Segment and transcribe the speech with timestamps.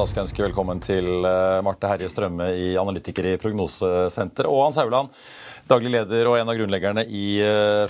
[0.00, 1.06] Da skal jeg ønske velkommen til
[1.60, 5.10] Marte Herje Strømme i Analytiker i Prognosesenter, og Hans Hauland,
[5.68, 7.24] daglig leder og en av grunnleggerne i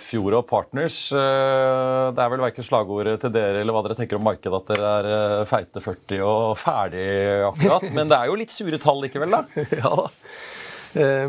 [0.02, 0.96] Fjord og Partners.
[1.14, 4.90] Det er vel verken slagordet til dere eller hva dere tenker om markedet at dere
[4.96, 7.06] er feite 40 og ferdig
[7.52, 9.44] akkurat, men det er jo litt sure tall likevel, da?
[9.84, 10.08] Ja da.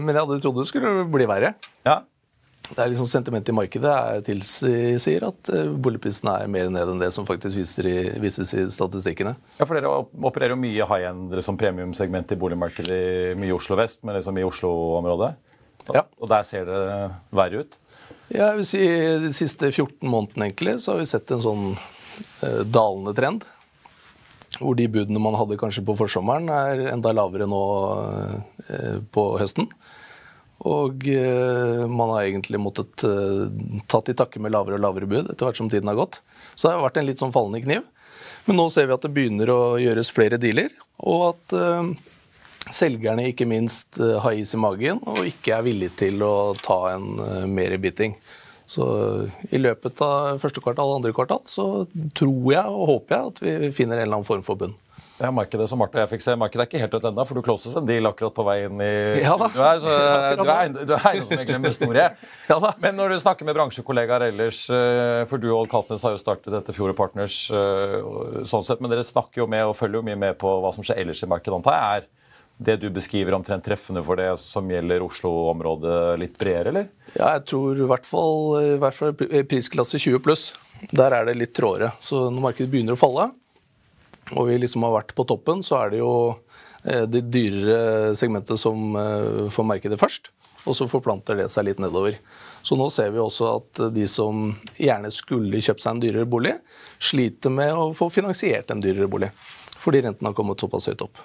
[0.01, 1.53] Men jeg hadde trodd det skulle bli verre.
[1.85, 1.99] Ja.
[2.71, 3.93] Det er liksom Sentimentet i markedet
[4.27, 5.49] tilsier at
[5.83, 9.35] boligprisene er mer ned enn det som faktisk viser i, vises i statistikkene.
[9.57, 14.05] Ja, for Dere opererer jo mye high-end som premiumsegment i boligmarkedet i mye Oslo vest,
[14.07, 15.33] men liksom i Oslo-området.
[15.91, 16.05] Ja.
[16.21, 16.81] Og der ser det
[17.35, 17.79] verre ut?
[18.31, 18.83] Ja, jeg vil si
[19.25, 23.47] De siste 14 månedene egentlig, så har vi sett en sånn eh, dalende trend.
[24.59, 27.63] Hvor de budene man hadde kanskje på forsommeren, er enda lavere nå
[28.67, 29.67] eh, på høsten.
[30.69, 33.47] Og eh, man har egentlig måttet eh,
[33.89, 36.19] tatt i takke med lavere og lavere bud etter hvert som tiden har gått.
[36.53, 37.87] Så det har vært en litt sånn fallende kniv.
[38.45, 41.89] Men nå ser vi at det begynner å gjøres flere dealer, og at eh,
[42.73, 47.49] selgerne ikke minst har is i magen og ikke er villige til å ta en
[47.49, 48.13] mer biting.
[48.69, 48.85] Så
[49.49, 51.65] i løpet av første kvartal og andre kvartal så
[52.15, 54.77] tror jeg og håper jeg at vi finner en eller annen form for bunn.
[55.21, 57.37] Ja, markedet som Marte og jeg fikk se, markedet er ikke helt dødt ennå, for
[57.37, 59.49] du closes en deal akkurat på vei inn i Ja da.
[59.53, 59.91] Du er, så,
[60.39, 62.05] du er, du er eiendomsmegler store.
[62.51, 62.71] Ja da.
[62.81, 66.49] Men når du snakker med bransjekollegaer ellers, eh, for du og Kalsnes har jo startet
[66.55, 67.99] dette Fjord Partners, eh,
[68.49, 70.85] sånn sett, men dere snakker jo med og følger jo mye med på hva som
[70.85, 72.01] skjer ellers i markedet, antar jeg.
[72.01, 72.09] Er
[72.61, 76.89] det du beskriver omtrent treffende for det som gjelder Oslo-området litt bredere, eller?
[77.13, 79.15] Ja, jeg tror i hvert fall, i hvert fall
[79.49, 80.49] prisklasse 20 pluss.
[80.89, 81.93] Der er det litt trådere.
[82.01, 83.29] Så når markedet begynner å falle,
[84.35, 86.13] og vi liksom har vært på toppen, så er det jo
[86.83, 90.31] eh, det dyrere segmentet som eh, får merke det først.
[90.69, 92.19] Og så forplanter det seg litt nedover.
[92.61, 96.53] Så nå ser vi også at de som gjerne skulle kjøpt seg en dyrere bolig,
[97.01, 99.31] sliter med å få finansiert en dyrere bolig.
[99.81, 101.23] Fordi renten har kommet såpass høyt opp.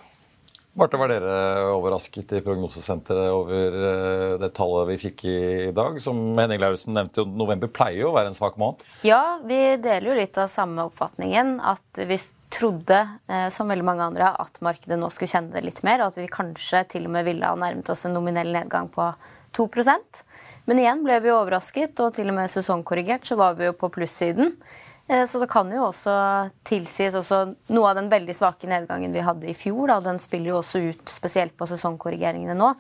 [0.77, 1.37] Marte, var dere
[1.73, 5.39] overrasket i prognosesenteret over eh, det tallet vi fikk i
[5.77, 5.97] dag?
[6.05, 8.85] Som Henning Lauritzen nevnte, jo, november pleier jo å være en svak måned?
[9.09, 11.55] Ja, vi deler jo litt av samme oppfatningen.
[11.65, 12.19] At vi
[12.57, 16.01] trodde, eh, som veldig mange andre, at markedet nå skulle kjenne det litt mer.
[16.01, 19.13] Og at vi kanskje til og med ville ha nærmet oss en nominell nedgang på
[19.57, 20.25] 2%
[20.67, 23.89] Men igjen ble vi overrasket, og til og med sesongkorrigert så var vi jo på
[23.95, 24.57] plussiden.
[25.07, 26.13] Så det kan jo også
[26.67, 27.39] tilsies også
[27.71, 29.87] noe av den veldig svake nedgangen vi hadde i fjor.
[29.87, 32.73] Da, den spiller jo også ut spesielt på sesongkorrigeringene nå.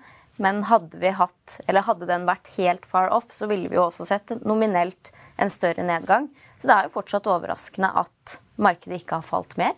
[0.43, 3.87] Men hadde, vi hatt, eller hadde den vært helt far off, så ville vi jo
[3.87, 6.27] også sett nominelt en større nedgang.
[6.59, 9.77] Så det er jo fortsatt overraskende at markedet ikke har falt mer.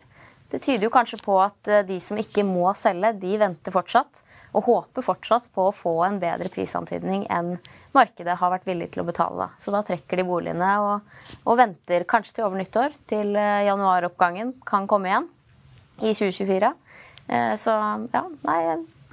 [0.48, 4.22] Det tyder jo kanskje på at de som ikke må selge, de venter fortsatt.
[4.56, 7.58] Og håper fortsatt på å få en bedre prisantydning enn
[7.92, 9.50] markedet har vært villig til å betale.
[9.60, 11.10] Så da trekker de boligene og,
[11.44, 15.28] og venter kanskje til over nyttår, til januaroppgangen kan komme igjen
[16.00, 16.72] i 2024.
[17.60, 17.74] Så
[18.14, 18.60] ja, nei,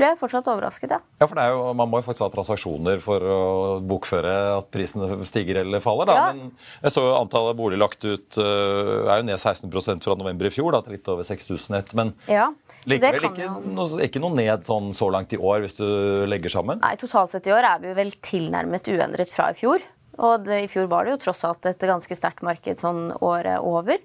[0.03, 0.99] jeg fortsatt overrasket, ja.
[1.21, 3.37] Ja, for jo, Man må jo faktisk ha transaksjoner for å
[3.79, 6.09] bokføre at prisene stiger eller faller.
[6.09, 6.15] da.
[6.17, 6.25] Ja.
[6.33, 6.51] Men
[6.83, 10.53] jeg så jo antallet boliger lagt ut uh, er jo ned 16% fra november i
[10.53, 11.93] fjor, da, til litt over 6000 ett.
[11.95, 12.49] Men ja.
[12.89, 15.87] likevel ikke, jo- noe, ikke noe ned sånn så langt i år, hvis du
[16.27, 16.83] legger sammen.
[16.83, 19.83] Nei, Totalt sett i år er vi vel tilnærmet uendret fra i fjor.
[20.15, 23.59] Og det, i fjor var det jo tross alt et ganske sterkt marked sånn året
[23.63, 23.99] over.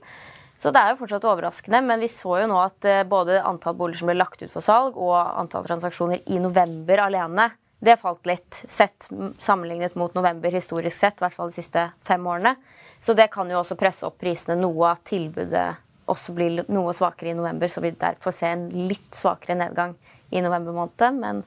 [0.61, 3.79] Så det er jo fortsatt overraskende, men vi så jo nå at eh, både antall
[3.79, 7.49] boliger som ble lagt ut for salg, og antall transaksjoner i november alene,
[7.81, 9.07] det falt litt sett
[9.41, 12.53] sammenlignet mot november historisk sett, i hvert fall de siste fem årene.
[13.01, 15.71] Så det kan jo også presse opp prisene noe, at tilbudet
[16.11, 19.97] også blir noe svakere i november, så vi derfor ser en litt svakere nedgang
[20.29, 21.41] i november måned, men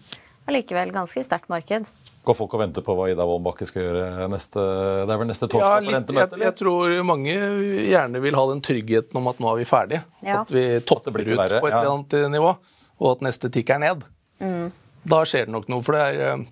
[0.50, 1.92] allikevel ganske sterkt marked.
[2.24, 4.62] Går folk og venter på hva Ida Wolden Bakke skal gjøre neste
[5.04, 6.38] Det er vel neste torsdag Ja, på litt, rentemøtet?
[6.40, 7.36] jeg, jeg tror mange
[7.90, 10.06] gjerne vil ha den tryggheten om at nå er vi ferdige.
[10.24, 10.42] Ja.
[10.42, 11.82] At vi topper at ut verre, på et ja.
[11.82, 12.54] eller annet nivå,
[13.04, 14.06] og at neste tikk er ned.
[15.04, 15.84] Da skjer det nok noe.
[15.84, 16.46] For det er, eh,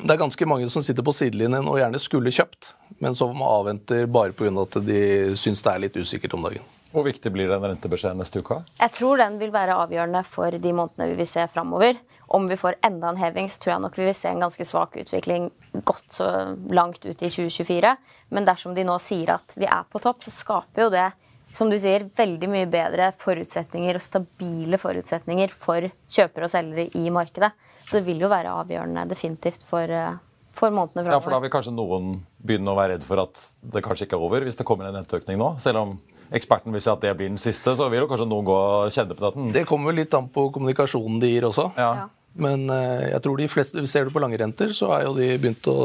[0.00, 2.72] det er ganske mange som sitter på sidelinjen og gjerne skulle kjøpt,
[3.04, 4.54] men som avventer bare pga.
[4.62, 5.02] at de
[5.36, 6.64] syns det er litt usikkert om dagen.
[6.94, 8.60] Hvor viktig blir den rentebeskjeden neste uke?
[8.78, 11.98] Jeg tror den vil være avgjørende for de månedene vi vil se framover.
[12.34, 14.66] Om vi får enda en heving, så tror jeg nok vi vil se en ganske
[14.68, 15.50] svak utvikling
[15.82, 16.28] godt så
[16.70, 17.96] langt ut i 2024.
[18.30, 21.08] Men dersom de nå sier at vi er på topp, så skaper jo det
[21.54, 27.10] som du sier, veldig mye bedre forutsetninger og stabile forutsetninger for kjøpere og selgere i
[27.14, 27.52] markedet.
[27.86, 30.16] Så det vil jo være avgjørende definitivt for, eh,
[30.52, 33.82] for månedene Ja, for da vil kanskje noen begynne å være redd for at det
[33.82, 35.60] kanskje ikke er over hvis det kommer en renteøkning nå.
[35.60, 36.00] Selv om
[36.34, 38.92] eksperten vil si at det blir den siste, så vil jo kanskje noen gå og
[38.94, 39.52] kjenne på den.
[39.54, 41.70] Det kommer litt an på kommunikasjonen de gir også.
[41.80, 41.90] Ja.
[42.04, 42.08] Ja.
[42.34, 45.28] Men eh, jeg tror de fleste, ser du på lange renter, så er jo de
[45.38, 45.76] begynt å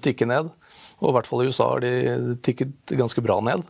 [0.00, 0.48] tikke ned.
[1.00, 3.64] Og i hvert fall i USA har de tikket ganske bra ned.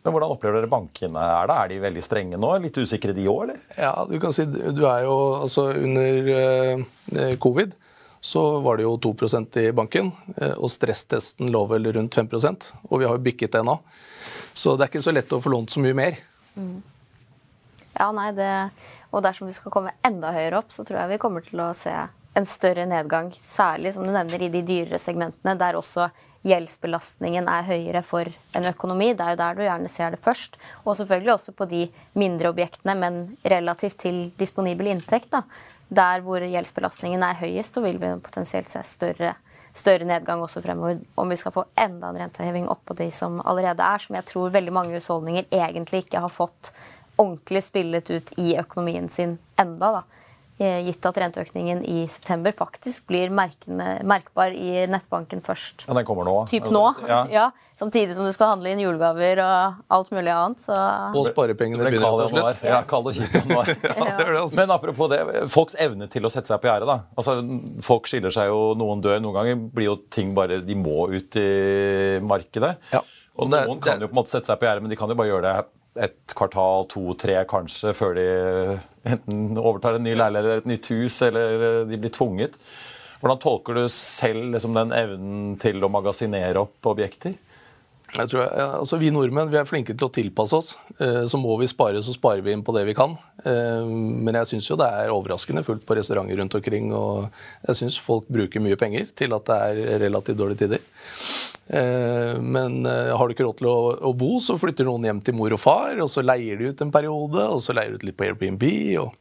[0.00, 1.56] Men hvordan opplever dere bankene er det?
[1.56, 2.54] Er de veldig strenge nå?
[2.64, 3.60] Litt usikre de òg, eller?
[3.76, 7.76] Ja, du kan si du er jo altså under eh, covid
[8.20, 13.00] så var det jo 2% i banken, eh, og stresstesten lå vel rundt 5% og
[13.00, 13.78] vi har jo bikket det nå.
[14.52, 16.18] Så det er ikke så lett å få lånt så mye mer.
[17.96, 18.50] Ja, nei, det,
[19.10, 21.72] og dersom vi skal komme enda høyere opp, så tror jeg vi kommer til å
[21.76, 21.94] se
[22.38, 23.30] en større nedgang.
[23.34, 26.10] Særlig som du nevner i de dyrere segmentene, der også
[26.46, 29.10] gjeldsbelastningen er høyere for en økonomi.
[29.12, 30.56] Det er jo der du gjerne ser det først.
[30.86, 31.82] Og selvfølgelig også på de
[32.18, 35.34] mindre objektene, men relativt til disponibel inntekt.
[35.34, 35.44] Da.
[35.90, 39.34] Der hvor gjeldsbelastningen er høyest, så vil vi potensielt se større,
[39.74, 41.00] større nedgang også fremover.
[41.18, 44.54] Om vi skal få enda en renteheving oppå de som allerede er, som jeg tror
[44.54, 46.70] veldig mange husholdninger egentlig ikke har fått
[47.18, 49.90] ordentlig spillet ut i økonomien sin enda.
[49.98, 50.19] da.
[50.60, 55.86] Eh, Gitt at renteøkningen i september faktisk blir merkende, merkbar i nettbanken først.
[55.88, 56.34] Ja, den kommer nå.
[56.50, 56.82] Typ nå.
[57.08, 57.22] Ja.
[57.40, 57.50] Ja.
[57.80, 60.60] Samtidig som du skal handle inn julegaver og alt mulig annet.
[60.60, 60.74] Så
[61.16, 62.58] Og sparepengene begynner å ta slutt.
[62.68, 63.70] Ja, kald og kjip januar.
[63.72, 64.58] Ja, det er det, altså.
[64.58, 66.90] Men apropos det, folks evne til å sette seg på gjerdet.
[66.90, 66.98] da.
[67.16, 67.38] Altså,
[67.86, 69.16] folk skiller seg jo, noen dør.
[69.24, 71.48] Noen ganger blir jo ting bare De må ut i
[72.20, 72.74] markedet.
[72.92, 73.00] Ja.
[73.40, 74.96] Og Det- noen kan det- jo på en måte sette seg på gjerdet, men de
[75.00, 75.56] kan jo bare gjøre det
[75.98, 78.26] et kvartal, to, tre kanskje, før de
[79.10, 82.58] enten overtar en ny leilighet eller et nytt hus, eller de blir tvunget.
[83.20, 87.34] Hvordan tolker du selv liksom, den evnen til å magasinere opp objekter?
[88.10, 90.70] Jeg tror, ja, altså Vi nordmenn vi er flinke til å tilpasse oss.
[90.98, 93.16] Eh, Så må vi spare, så sparer vi inn på det vi kan.
[93.44, 96.90] Eh, Men jeg syns jo det er overraskende fullt på restauranter rundt omkring.
[96.92, 97.30] Og
[97.68, 100.82] jeg syns folk bruker mye penger til at det er relativt dårlige tider.
[101.70, 105.52] Eh, Men har du ikke råd til å, bo, så flytter noen hjem til mor
[105.52, 108.16] og far, og så leier de ut en periode, og så leier de ut litt
[108.18, 108.64] på Airbnb.
[108.98, 109.14] og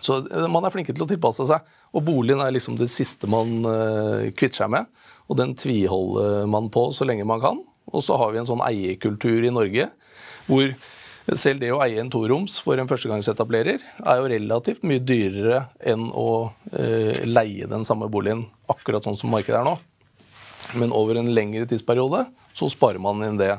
[0.00, 1.60] så man er flinke til å tilpasse seg.
[1.96, 3.62] Og boligen er liksom det siste man
[4.36, 4.86] kvitter seg med.
[5.28, 7.58] Og den tviholder man på så lenge man kan.
[7.92, 9.90] Og så har vi en sånn eierkultur i Norge
[10.48, 10.72] hvor
[11.36, 16.06] selv det å eie en toroms for en førstegangsetablerer er jo relativt mye dyrere enn
[16.08, 16.28] å
[16.72, 19.76] eh, leie den samme boligen akkurat sånn som markedet er nå.
[20.80, 22.24] Men over en lengre tidsperiode
[22.56, 23.54] så sparer man inn det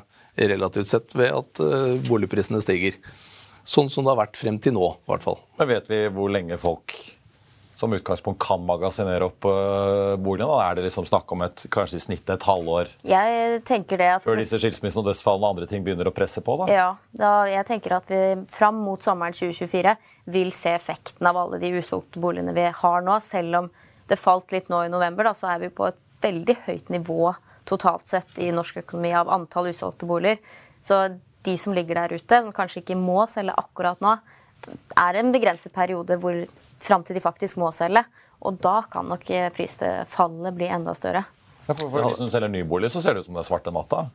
[0.49, 2.97] relativt sett ved at eh, boligprisene stiger.
[3.61, 5.37] Sånn som det har vært frem til nå, i hvert fall.
[5.59, 6.95] Men vet vi hvor lenge folk
[7.79, 10.49] som utgangspunkt kan magasinere opp øh, boligen?
[10.51, 14.09] Da er det liksom snakk om et, kanskje i snitt et halvår jeg tenker det
[14.17, 16.57] at før disse skilsmissene og dødsfallene og andre ting begynner å presse på?
[16.61, 16.69] da?
[16.73, 18.21] Ja, da, jeg tenker at vi
[18.53, 19.95] fram mot sommeren 2024
[20.35, 23.19] vil se effekten av alle de usolgte boligene vi har nå.
[23.23, 23.71] Selv om
[24.09, 27.33] det falt litt nå i november, da, så er vi på et veldig høyt nivå
[27.69, 30.39] totalt sett i norsk økonomi av antall usolgte boliger.
[30.81, 31.05] Så
[31.45, 34.17] de som ligger der ute, som kanskje ikke må selge akkurat nå,
[34.99, 36.41] er en begrenset periode hvor
[36.83, 38.05] fram til de faktisk må selge.
[38.45, 41.25] Og da kan nok eh, prisfallet bli enda større.
[41.67, 43.73] Ja, for, for de som selger nybolig, så ser det ut som det er svarte
[43.75, 44.05] natta.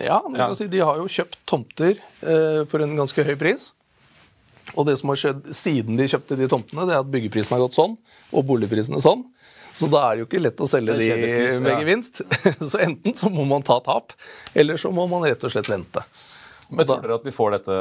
[0.00, 0.48] Ja, Ja.
[0.48, 1.92] kan Si, de har jo kjøpt tomter
[2.24, 3.68] eh, for en ganske høy pris.
[4.78, 7.62] Og det som har skjedd siden de kjøpte de tomtene, det er at byggeprisen har
[7.64, 7.94] gått sånn,
[8.32, 9.24] og boligprisene sånn.
[9.74, 11.06] Så da er det jo ikke lett å selge de
[11.64, 12.20] med gevinst.
[12.44, 12.52] ja.
[12.72, 14.12] Så enten så må man ta tap,
[14.54, 16.02] eller så må man rett og slett vente.
[16.76, 17.80] Men tror dere at vi får dette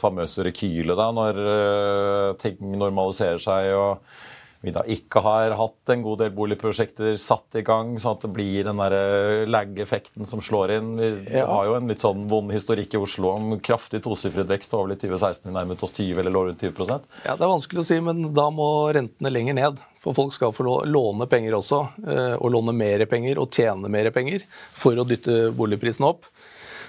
[0.00, 4.14] famøse rekylet da, når øh, ting normaliserer seg og
[4.64, 8.30] vi da ikke har hatt en god del boligprosjekter satt i gang, sånn at det
[8.32, 10.94] blir den der lag-effekten som slår inn?
[10.96, 11.44] Vi Ja.
[11.50, 14.70] har jo en litt sånn vond historikk i Oslo om kraftig tosifret vekst.
[14.70, 17.44] Det var vel i 2016 vi nærmet oss 20 eller lå rundt 20% Ja, Det
[17.44, 19.78] er vanskelig å si, men da må rentene lenger ned.
[20.00, 24.10] For folk skal få låne penger også, eh, og låne mer penger og tjene mer
[24.10, 26.24] penger for å dytte boligprisene opp.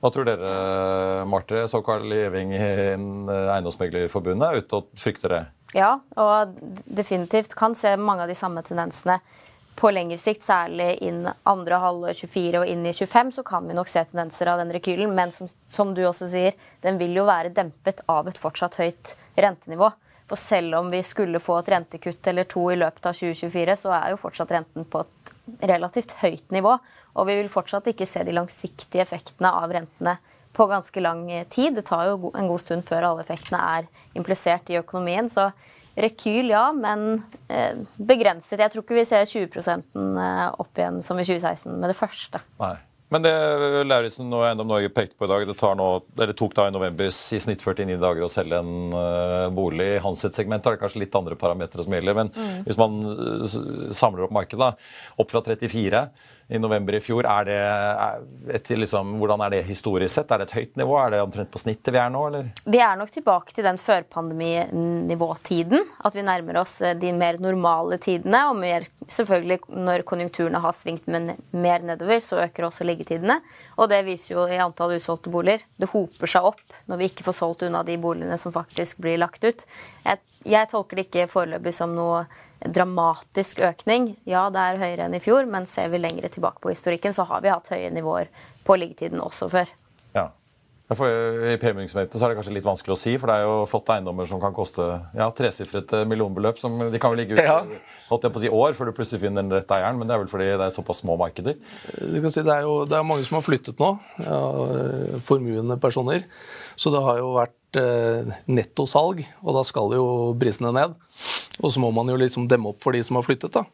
[0.00, 1.64] Hva tror dere, Marte?
[1.68, 5.42] såkalt living i Eiendomsmeglerforbundet er ute og frykter det?
[5.76, 9.18] Ja, og definitivt kan se mange av de samme tendensene.
[9.76, 13.76] På lengre sikt, særlig inn andre halvår 24 og inn i 25, så kan vi
[13.76, 15.12] nok se tendenser av den rekylen.
[15.16, 19.12] Men som, som du også sier, den vil jo være dempet av et fortsatt høyt
[19.36, 19.90] rentenivå.
[20.30, 23.92] For selv om vi skulle få et rentekutt eller to i løpet av 2024, så
[23.98, 25.34] er jo fortsatt renten på et
[25.70, 26.78] relativt høyt nivå.
[27.16, 30.16] Og vi vil fortsatt ikke se de langsiktige effektene av rentene
[30.56, 31.76] på ganske lang tid.
[31.76, 35.28] Det tar jo en god stund før alle effektene er implisert i økonomien.
[35.32, 35.50] Så
[35.96, 38.60] rekyl, ja, men eh, begrenset.
[38.60, 40.02] Jeg tror ikke vi ser 20%
[40.56, 42.42] opp igjen som i 2016 med det første.
[42.60, 42.76] Nei.
[43.14, 43.32] Men det
[43.86, 45.86] Lauritzen og Eiendom Norge pekte på i dag, det, tar nå,
[46.34, 49.92] tok da i november i snitt 49 dager å selge en uh, bolig.
[49.94, 52.16] I hans segment det kanskje litt andre parametere som gjelder.
[52.18, 52.64] Men mm.
[52.66, 54.72] hvis man uh, samler opp markedet,
[55.22, 56.02] opp fra 34
[56.48, 57.26] i november i fjor.
[57.26, 57.58] Er det
[58.54, 60.30] et, liksom, hvordan er det historisk sett?
[60.30, 60.94] Er det et høyt nivå?
[61.00, 62.20] Er det omtrent på snittet vi er nå?
[62.28, 62.44] Eller?
[62.62, 65.80] Vi er nok tilbake til den førpandeminivåtiden.
[66.06, 68.40] At vi nærmer oss eh, de mer normale tidene.
[68.52, 73.36] Og mer, selvfølgelig når konjunkturene har svingt mer nedover, så øker også liggetidene.
[73.76, 75.60] Og det viser jo i antall usolgte boliger.
[75.76, 79.18] Det hoper seg opp når vi ikke får solgt unna de boligene som faktisk blir
[79.18, 79.60] lagt ut.
[80.06, 82.24] Jeg, jeg tolker det ikke foreløpig som noe
[82.62, 84.12] dramatisk økning.
[84.28, 87.26] Ja, det er høyere enn i fjor, men ser vi lengre tilbake på historikken, så
[87.28, 88.30] har vi hatt høye nivåer
[88.66, 89.72] på liggetiden også før.
[90.86, 90.94] Ja.
[90.94, 91.10] For
[91.50, 94.28] I premiumsegmentet er det kanskje litt vanskelig å si, for det er jo flotte eiendommer
[94.30, 94.84] som kan koste
[95.18, 96.60] ja, tresifret millionbeløp.
[96.62, 97.58] som De kan jo ligge ute ja.
[98.10, 100.14] holdt jeg på å si år før du plutselig finner den rette eieren, men det
[100.14, 101.58] er vel fordi det er såpass små markeder?
[101.98, 103.90] Du kan si Det er jo det er mange som har flyttet nå,
[104.22, 104.40] ja,
[105.26, 106.28] formuende personer.
[106.78, 110.06] Så det har jo vært eh, nettosalg, og da skal jo
[110.38, 110.94] prisene ned.
[111.64, 113.58] Og så må man jo liksom demme opp for de som har flyttet.
[113.58, 113.66] da.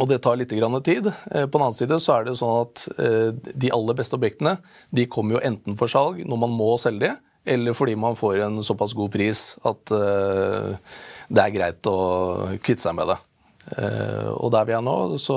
[0.00, 1.06] Og det tar litt tid.
[1.30, 4.16] Eh, på den annen side så er det jo sånn at eh, de aller beste
[4.18, 4.56] objektene
[4.90, 7.14] de kommer jo enten for salg når man må selge de,
[7.46, 10.98] eller fordi man får en såpass god pris at eh,
[11.30, 11.96] det er greit å
[12.58, 13.22] kvitte seg med det.
[13.66, 15.36] Og der vi er nå, så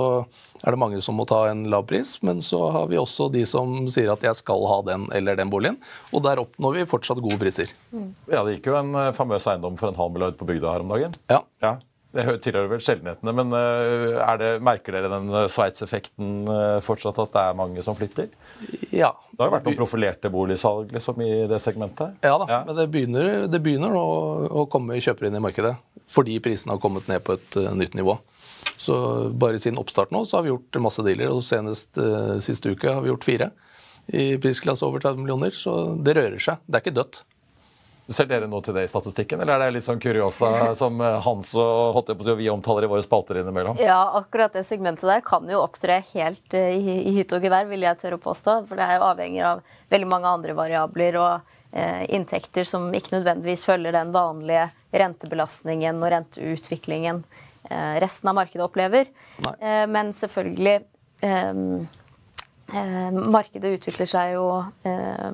[0.62, 3.42] er det mange som må ta en lav pris, men så har vi også de
[3.50, 5.80] som sier at jeg skal ha den eller den boligen.
[6.14, 7.74] Og der oppnår vi fortsatt gode priser.
[7.90, 8.12] Mm.
[8.30, 10.94] Ja, Det gikk jo en famøs eiendom for en halv milliard på bygda her om
[10.94, 11.18] dagen.
[11.26, 11.42] Ja.
[11.66, 11.80] ja.
[12.10, 17.36] Det tilhører vel sjeldenhetene, men eh, det, merker dere den eh, Sveits-effekten eh, fortsatt, at
[17.36, 18.32] det er mange som flytter?
[18.90, 19.12] Ja.
[19.30, 22.18] Det har jo vært noen profilerte boligsalg liksom, i det segmentet?
[22.26, 22.60] Ja da, ja.
[22.66, 24.08] men det begynner, det begynner å,
[24.50, 25.76] å, komme kjøpere inn i markedet.
[26.10, 28.18] Fordi prisene har kommet ned på et uh, nytt nivå.
[28.82, 28.96] Så
[29.30, 32.90] bare siden oppstart nå så har vi gjort masse dealer, og senest uh, siste uke
[32.90, 33.52] har vi gjort fire
[34.10, 35.54] i prisklasse over 30 millioner.
[35.54, 36.66] Så det rører seg.
[36.66, 37.22] Det er ikke dødt.
[38.10, 41.20] Ser dere noe til det i statistikken, eller er det litt sånn kuriosa som eh,
[41.22, 43.78] Hans og holdt på å si, vi omtaler i våre spalter innimellom?
[43.82, 47.70] Ja, akkurat det segmentet der kan jo opptre helt eh, i, i hytte og gevær,
[47.70, 48.64] vil jeg tørre å påstå.
[48.70, 49.62] For det er jo avhengig av
[49.94, 56.14] veldig mange andre variabler og eh, inntekter som ikke nødvendigvis følger den vanlige rentebelastningen og
[56.16, 57.24] renteutviklingen
[57.70, 59.14] eh, resten av markedet opplever.
[59.60, 60.80] Eh, men selvfølgelig
[62.74, 64.46] eh, markedet utvikler seg jo
[64.88, 65.32] eh,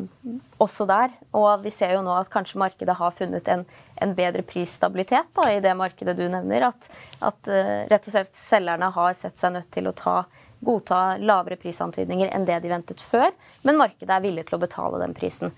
[0.62, 1.14] også der.
[1.38, 3.66] Og vi ser jo nå at kanskje markedet har funnet en,
[4.02, 6.70] en bedre prisstabilitet da, i det markedet du nevner.
[6.72, 6.90] At,
[7.20, 10.18] at eh, rett og slett selgerne har sett seg nødt til å ta,
[10.66, 13.32] godta lavere prisantydninger enn det de ventet før.
[13.68, 15.56] Men markedet er villig til å betale den prisen.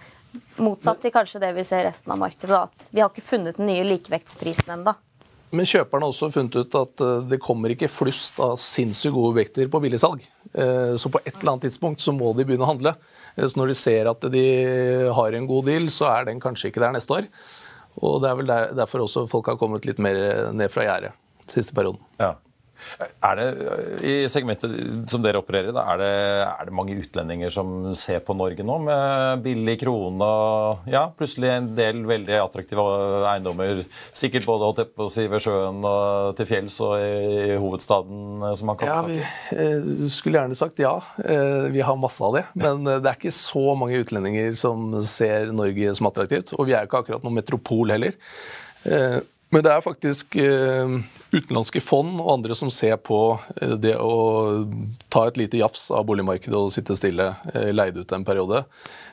[0.62, 2.54] Motsatt til kanskje det vi ser resten av markedet.
[2.54, 4.98] Da, at vi har ikke funnet den nye likevektsprisen ennå.
[5.56, 9.36] Men kjøperne har også funnet ut at eh, det kommer ikke flust av sinnssykt gode
[9.36, 10.26] objekter på billigsalg.
[10.54, 12.96] Eh, så på et eller annet tidspunkt så må de begynne å handle.
[13.36, 14.48] Eh, så når de ser at de
[15.18, 17.30] har en god deal, så er den kanskje ikke der neste år.
[17.98, 21.16] Og det er vel derfor også folk har kommet litt mer ned fra gjerdet
[21.48, 22.02] siste perioden.
[22.20, 22.36] Ja.
[22.98, 23.48] Er det,
[24.06, 24.74] I segmentet
[25.12, 26.04] som dere opererer i, er,
[26.48, 31.52] er, det mange utlendinger som ser på Norge nå med billig krone og ja, plutselig
[31.54, 32.86] en del veldig attraktive
[33.34, 33.84] eiendommer?
[34.16, 37.14] Sikkert både holdt på å si, ved sjøen og til fjells og i,
[37.54, 40.96] i hovedstaden eh, som man kan Ja, vi eh, skulle gjerne sagt ja.
[41.24, 42.46] Eh, vi har masse av det.
[42.58, 46.54] Men det er ikke så mange utlendinger som ser Norge som attraktivt.
[46.58, 48.16] Og vi er jo ikke akkurat noen metropol heller.
[49.50, 50.98] Men det er faktisk eh,
[51.32, 53.20] utenlandske fond og andre som ser på
[53.62, 54.66] eh, det å
[55.14, 58.66] ta et lite jafs av boligmarkedet og sitte stille, eh, leid ut en periode.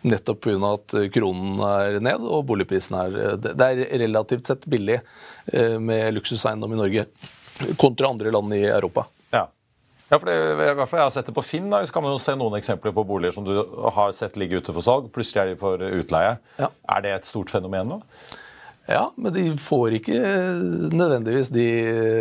[0.03, 0.73] Nettopp pga.
[0.75, 4.99] at kronen er ned og boligprisen er Det er relativt sett billig
[5.81, 7.07] med luksuseiendom i Norge
[7.81, 9.07] kontra andre land i Europa.
[9.33, 9.47] Ja.
[10.11, 11.71] Ja, for det, i hvert fall Jeg har sett det på Finn.
[11.73, 11.81] Da.
[11.87, 13.55] Så kan man jo se noen eksempler på boliger som du
[13.97, 15.09] har sett ligge ute for salg.
[15.14, 16.37] Plutselig er de for utleie.
[16.61, 16.69] Ja.
[16.99, 18.03] Er det et stort fenomen nå?
[18.87, 20.19] Ja, men de får ikke
[20.93, 21.67] nødvendigvis de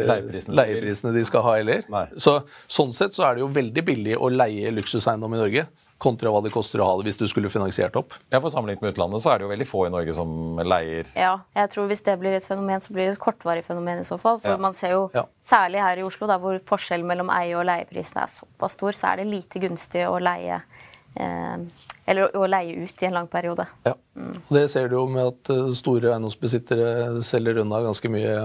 [0.07, 1.87] leieprisene, leieprisene de skal ha heller.
[2.15, 2.37] Så,
[2.71, 5.65] sånn sett så er det jo veldig billig å leie luksuseiendom i Norge
[6.03, 8.15] kontra hva det koster å ha det hvis du skulle finansiert opp.
[8.33, 11.09] Ja, for Sammenlignet med utlandet så er det jo veldig få i Norge som leier.
[11.19, 14.07] Ja, jeg tror hvis det blir et fenomen, så blir det et kortvarig fenomen i
[14.07, 14.41] så fall.
[14.43, 14.61] For ja.
[14.61, 15.25] man ser jo, ja.
[15.43, 19.13] særlig her i Oslo, da, hvor forskjellen mellom eie- og leieprisene er såpass stor, så
[19.13, 23.65] er det lite gunstig å leie eh, eller å leie ut i en lang periode.
[23.87, 28.35] Ja, Og Det ser du jo med at eh, store eiendomsbesittere selger unna ganske mye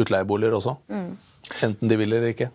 [0.00, 0.76] utleieboliger også.
[0.88, 1.10] Mm.
[1.66, 2.50] Enten de vil eller ikke.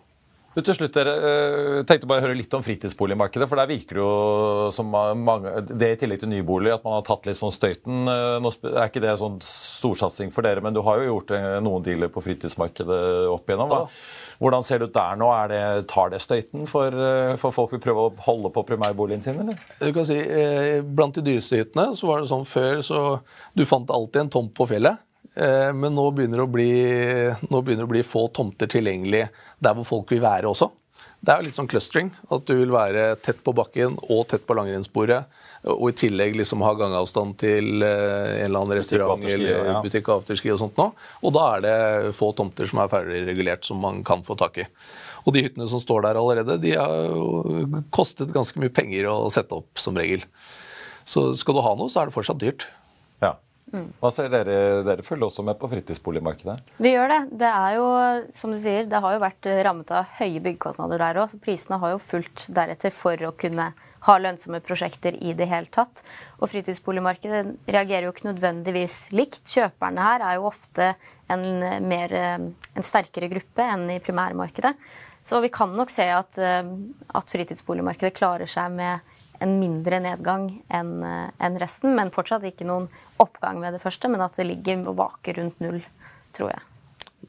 [0.58, 3.46] Du, til slutt, dere uh, tenkte bare å høre litt om fritidsboligmarkedet.
[3.46, 7.04] for Der virker det jo som mange, det i tillegg til nybolig, at man har
[7.06, 8.10] tatt litt sånn støyten.
[8.10, 11.60] Uh, nå er ikke det sånn storsatsing for dere, men du har jo gjort uh,
[11.62, 12.98] noen dealer på fritidsmarkedet
[13.30, 13.70] opp igjennom.
[13.70, 13.84] Hva?
[14.42, 15.30] Hvordan ser det ut der nå?
[15.50, 16.94] Det, tar det støyten for,
[17.38, 19.58] for, folk vil prøve å holde på primærboligen sin, eller?
[19.78, 20.18] Du kan si,
[20.94, 23.00] Blant de dyreste hyttene så var det sånn før så
[23.58, 25.02] du fant alltid en tomt på fjellet.
[25.38, 26.72] Eh, men nå begynner, bli,
[27.46, 29.28] nå begynner det å bli få tomter tilgjengelig
[29.62, 30.70] der hvor folk vil være også.
[31.18, 32.10] Det er jo litt sånn clustering.
[32.34, 35.38] At du vil være tett på bakken og tett på langrennssporet.
[35.74, 39.80] Og i tillegg liksom ha gangavstand til eh, en eller annen restaurant eller ja.
[39.84, 40.88] butikk og afterski og sånt nå.
[41.22, 41.76] Og da er det
[42.18, 44.68] få tomter som er ferdig regulert som man kan få tak i.
[45.26, 49.58] Og de hyttene som står der allerede, de har kostet ganske mye penger å sette
[49.58, 50.22] opp som regel.
[51.08, 52.68] Så skal du ha noe, så er det fortsatt dyrt.
[53.72, 56.72] Hva ser dere, dere følger også med på fritidsboligmarkedet?
[56.80, 57.18] Vi gjør det.
[57.42, 57.88] Det er jo,
[58.36, 61.36] som du sier, det har jo vært rammet av høye byggekostnader der òg.
[61.44, 63.72] Prisene har jo fulgt deretter for å kunne
[64.06, 66.02] ha lønnsomme prosjekter i det hele tatt.
[66.38, 69.42] Og fritidsboligmarkedet reagerer jo ikke nødvendigvis likt.
[69.50, 70.92] Kjøperne her er jo ofte
[71.28, 71.44] en,
[71.88, 74.74] mer, en sterkere gruppe enn i primærmarkedet.
[75.28, 80.96] Så vi kan nok se at, at fritidsboligmarkedet klarer seg med en mindre nedgang enn
[81.04, 82.88] eh, en resten, men fortsatt ikke noen
[83.22, 85.80] oppgang med det første, men at det ligger og vaker rundt null,
[86.36, 86.66] tror jeg.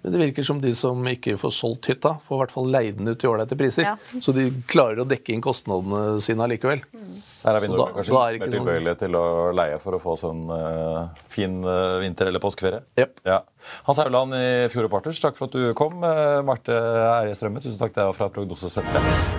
[0.01, 2.99] Men det virker som de som ikke får solgt hytta, får i hvert fall leid
[2.99, 3.87] den ut i ålreite priser.
[3.87, 4.21] Ja.
[4.23, 6.85] Så de klarer å dekke inn kostnadene sine allikevel.
[6.93, 7.17] Mm.
[7.41, 9.01] Her er vi nordmenn kanskje da mer tilbøyelige sånn...
[9.01, 9.25] til å
[9.59, 12.85] leie for å få sånn uh, fin uh, vinter- eller påskeferie.
[13.01, 13.25] Yep.
[13.27, 13.41] Ja.
[13.89, 15.99] Hans Hauland i Fjord Partners, takk for at du kom.
[16.05, 17.97] Uh, Marte Erje Strømme, tusen takk.
[17.97, 19.38] Det er fra Prognosesenteret.